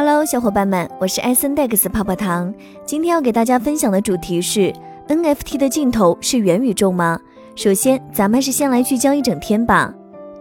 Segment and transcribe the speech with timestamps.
[0.00, 2.54] Hello，小伙伴们，我是艾森 Dex 泡泡糖。
[2.86, 4.72] 今天要给大家分享的主题是
[5.08, 7.18] NFT 的尽头是元宇宙吗？
[7.56, 9.92] 首先，咱们还是先来聚焦一整天吧。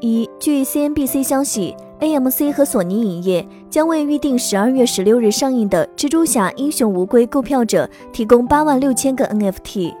[0.00, 9.94] 一，据 CNBC 消息，AMC 和索尼影业将为预定十二月十六日上映的《蜘蛛侠：英雄无归》购票者提供八万六千个 NFT。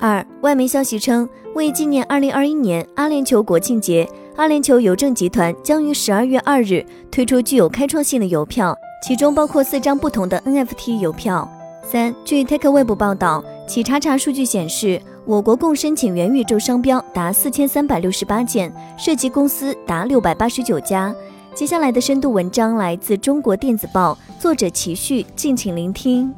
[0.00, 11.50] 二，外媒消息称，为纪念二零二一年阿联酋国庆节，阿联酋邮政集团将于十二月二日推出具有开创性的邮票，其中包括四张不同的 NFT 邮票。
[11.82, 21.14] 三，据 TechWeb 报道，企查查数据显示，我国共申请元宇宙商标达四千三百六十八件，涉及公司达六百八十九家。
[21.54, 26.30] 接下来的深度文章来自中国电子报，作者齐旭，敬请聆听。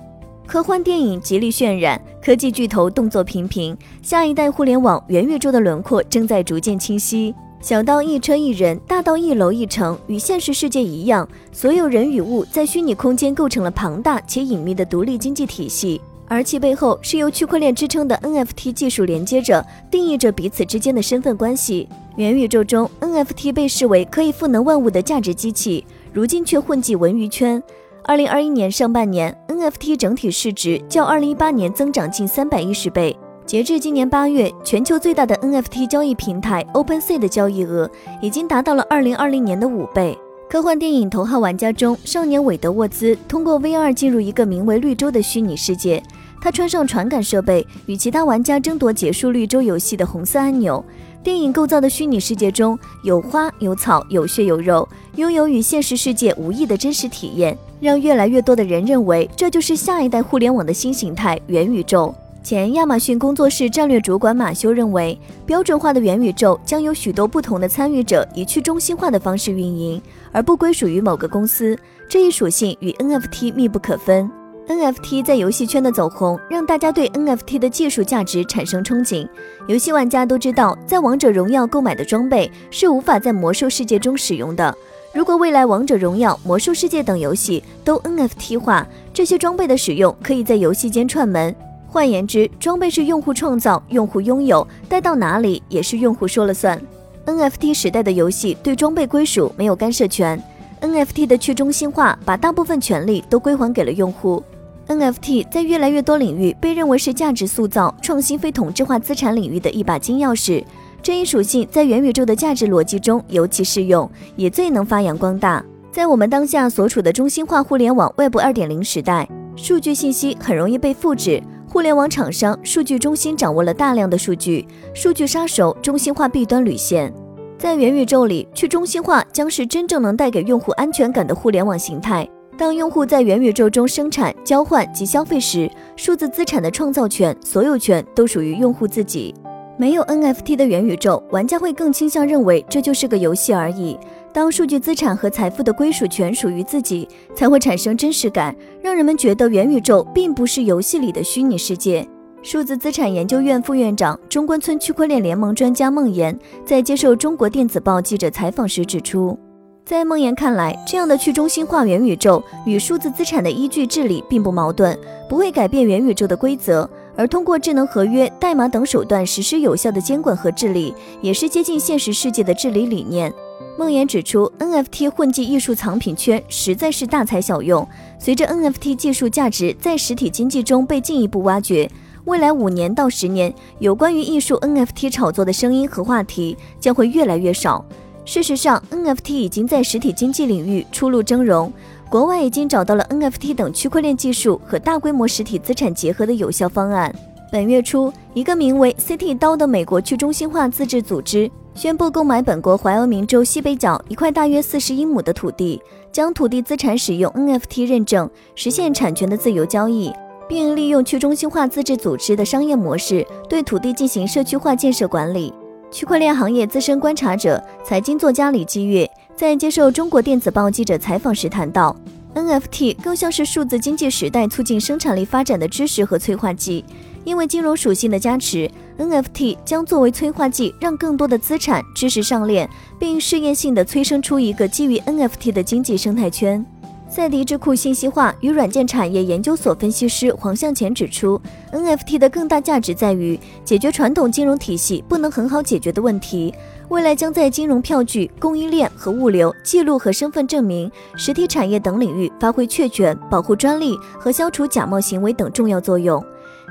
[0.46, 7.34] 科幻电影极力渲染，科技巨头动作频频，下一代互联网元宇宙的轮廓正在逐渐清晰。
[7.60, 21.88] 小到一车一人，大到一楼一城，与现实世界一样，所有人与物在虚拟空间构成了庞大且隐秘的独立经济体系，而其背后是由区块链支撑的 NFT 技术连接着，定义着彼此之间的身份关系。
[22.16, 27.60] 元宇宙中，NFT 被视为可以赋能万物的价值机器，如今却混迹文娱圈。
[28.04, 33.14] 二零二一年上半年，NFT 整体市值较二零一八年增长近三百一十倍。
[33.48, 37.90] 截至今年八月，全球最大的 NFT 交易平台 OpenSea 的交易额
[38.20, 40.18] 已经达到了二零二零年的五倍。
[40.50, 46.02] 科幻电影《头号玩家》中，少年韦德沃兹通过 VR 进入一个名为绿洲的虚拟世界，
[46.42, 50.84] 他穿上传感设备，与其他玩家争夺结束绿洲游戏的红色按钮。
[51.24, 62.14] 电影构造的虚拟世界中有花有草有血有肉，拥有与现实世界无异的真实体验，让越来越多的人认为这就是下一代互联网的新形态——元宇宙。
[62.42, 70.00] 前亚马逊工作室战略主管马修认为，标准化的元宇宙将有许多不同的参与者以去中心化的方式运营，
[70.32, 71.78] 而不归属于某个公司。
[72.08, 74.30] 这一属性与 NFT 密不可分。
[74.66, 79.28] NFT 在游戏圈的走红，让大家对 NFT 的技术价值产生憧憬。
[79.66, 84.74] 游戏玩家都知道，在王者荣耀购买的装备是无法在魔兽世界中使用的。
[85.12, 91.54] 如果未来王者荣耀、魔兽世界等游戏都 NFT 化，这些装备的使用可以在游戏间串门。
[91.90, 96.80] 换言之，装备是用户创造、用户拥有，带到哪里也是用户说了算。
[97.24, 100.42] NFT 时代的游戏对装备归属没有干涉权
[100.82, 104.42] ，NFT 的去中心化把大部分权利都归还给了用户。
[104.86, 110.64] NFT 在越来越多领域被认为是价值塑造、创新非同质化资产领域的一把金钥匙。
[111.02, 115.64] 这一属性在元宇宙的价值逻辑中尤其适用，也最能发扬光大。
[115.92, 119.28] 在我们当下所处的中心化互联网 Web 2.0时代，
[119.60, 121.42] 数据信息很容易被复制。
[121.68, 127.12] 互联网厂商数据中心掌握了大量的数据，数据杀手中心化弊端屡现。
[127.58, 132.26] 在元宇宙里，去中心化将是真正能带给用户安全感的互联网形态。
[132.56, 139.34] 当用户在元宇宙中生产、交换及消费时，数字资产的创造权、所有权都属于用户自己。
[139.78, 143.96] 没有 NFT 的元宇宙，玩家会更倾向认为这就是个游戏而已。
[144.32, 152.04] 当数据资产和财富的归属权属于自己，才会产生真实感，让人们觉得元宇宙并不是游戏里的虚拟世界。
[152.42, 159.38] 数字资产研究院副院长、中关村区块链联盟专家孟岩在接受中国电子报记者采访时指出。
[159.84, 164.96] 在孟岩看来，这样的去中心化元宇宙与数字资产的依据治理并不矛盾，
[165.28, 166.88] 不会改变元宇宙的规则，
[167.18, 173.34] 而通过智能合约、代码等手段实施有效的监管和治理，也是接近现实世界的治理理念。
[173.76, 177.86] 梦岩指出，NFT 混迹艺术藏品圈实在是大材小用。
[178.20, 181.90] 随着 NFT 技术价值在实体经济中被进一步挖掘，
[182.24, 187.84] 未来五年到十年，有关于艺术 NFT 炒作的声音和话题将会越来越少。
[188.24, 191.72] 事实上，NFT 已经在实体经济领域初露峥嵘。
[192.10, 197.14] 国外已经找到了 NFT 等区块链技术和大规模实体资产结合的有效方案。
[197.52, 205.80] 本月初，一个名为 City 刀的美国去中心化自治组织宣布购买本国怀俄明州西北角一块大约四十英亩的土地，
[206.10, 210.10] 将土地资产使用 NFT 认证，实现产权的自由交易，
[210.48, 215.52] 并利用去中心化自治组织的商业模式对土地进行社区化建设管理。
[215.90, 221.94] 区块链行业资深观察者、财经作家李基月在接受中国电子报记者采访时谈到
[222.34, 226.84] ，NFT 更像是数字经济时代促进生产力发展的知识和催化剂。
[227.22, 228.68] 因为金融属性的加持
[228.98, 232.68] ，NFT 将作为催化剂，让更多的资产、知识上链，
[232.98, 236.66] 并试验性的催生出一个基于 NFT 的经济生态圈。
[237.08, 241.40] 赛迪智库信息化与软件产业研究所分析师黄向前指出
[241.72, 246.52] ，NFT 的更大价值在于解决传统金融体系不能很好解决的问题。
[246.88, 256.24] 未来将在金融、票据、供应链和物流、记录和身份证明、实体产业等领域发挥确权、保护专利和消除假冒行为等重要作用。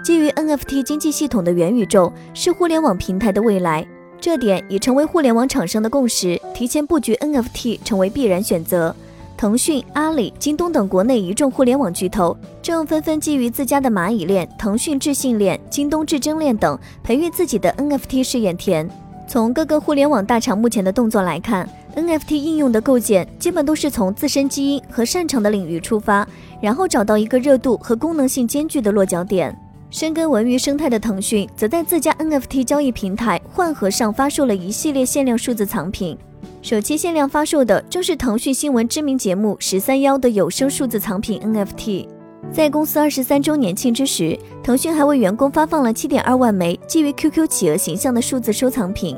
[0.03, 3.87] 基于 NFT 经济系统的元宇宙是互联网平台的未来，
[4.19, 6.39] 这点已成为互联网厂商的共识。
[6.51, 8.95] 提前布局 NFT 成为必然选择。
[9.37, 18.89] 腾讯、阿里、京东等国内一众互联网巨头正纷纷基于自家的蚂蚁链、腾讯智信链、京东智臻链等，培育自己的 NFT 试验田。
[19.27, 26.25] 从各个互联网大厂目前的动作来看，NFT 应用的构建基本都是从自身基因和擅长的领域出发，
[26.61, 29.55] 然后找到一个热度和功能性兼具的落脚点。
[29.89, 36.17] 深耕文娱生态的腾讯，则在自家 NFT 交易平台幻盒上发售了一系列限量数字藏品。
[36.61, 42.16] 首期限量发售的正是腾讯新闻知名节目《十三幺》的有声数字藏品 NFT。
[42.51, 49.15] 在公司二十三周年庆之时，腾讯还为员工发放了七点二万枚基于 QQ 企鹅形象的数字收藏品。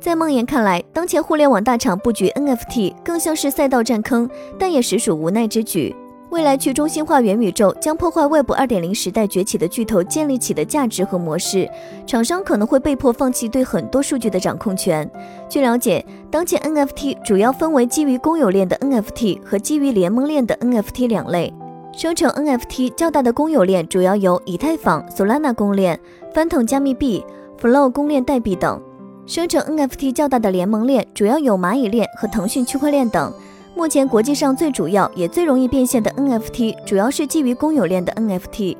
[0.00, 4.28] 在梦妍看来，当前互联网大厂布局 NFT 更像是赛道占坑，
[4.58, 5.94] 但也实属无奈之举。
[6.30, 11.70] 未来去中心化元宇宙将破坏 Web 二点零时代崛起的巨头建立起的价值和模式，
[12.04, 15.08] 厂商可能会被迫放弃对很多数据的掌控权。
[15.48, 21.52] 据了解，当前 NFT 主要分为基于公有链的 NFT 和基于联盟链的 NFT 两类。
[21.92, 26.00] 生成 NFT 较大的公有链主要有以太坊、Solana 公链、
[26.34, 27.22] Phantom 加密币、
[27.60, 28.80] Flow 公链代币等；
[29.26, 33.30] 生成 NFT 较大的联盟链主要有蚂蚁链和腾讯区块链等。
[33.76, 38.76] 目前国际上最主要也最容易变现的 NFT，主要是基于公有链的 NFT。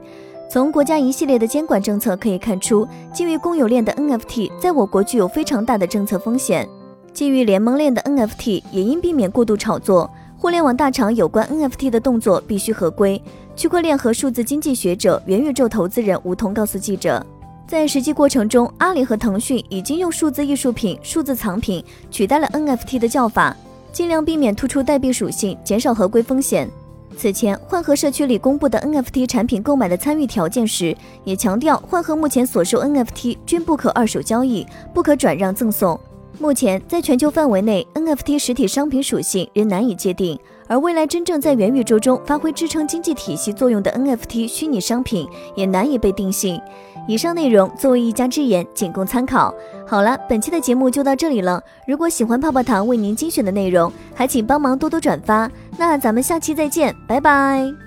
[0.50, 6.66] 从国家一系列的监管政策可以看出，基于公有链的 NFT 在我国具有非常大的政策风险。
[7.12, 10.10] 基于联盟链的 NFT 也应避免过度炒作。
[10.42, 13.22] 互联网大厂有关 NFT 的动作必须合规。
[13.54, 17.24] 区块链和数字经济学者、元宇宙投资人吴彤告诉记者，
[17.64, 23.56] 在实际过程中，阿里和腾讯已经用数字艺术品、数字藏品取代了 NFT 的叫法，
[23.92, 26.68] 尽量避免突出代币属性，减少合规风险。
[27.16, 36.00] 此前，幻核社区里公布的 NFT 产品购买的参与条件时，也强调幻核目前所售 NFT 均不可二手交易，不可转让赠送。
[36.38, 46.60] 目前，在全球范围内，NFT 实体商品属性仍难以界定，而未来真正在元宇宙中发挥支撑经济体系作用的 NFT 虚拟商品也难以被定性。
[47.08, 49.54] 以上内容作为一家之言，仅供参考。
[49.86, 51.62] 好了，本期的节目就到这里了。
[51.86, 55.50] 如果喜欢泡泡糖为您精选的内容，还请帮忙多多转发。
[55.76, 57.82] 那咱们下期再见，拜拜。